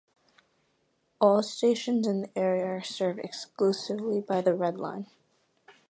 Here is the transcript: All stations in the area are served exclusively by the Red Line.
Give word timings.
All 1.19 1.43
stations 1.43 2.07
in 2.07 2.21
the 2.21 2.35
area 2.35 2.65
are 2.65 2.81
served 2.81 3.19
exclusively 3.19 4.19
by 4.19 4.41
the 4.41 4.55
Red 4.55 4.79
Line. 4.79 5.05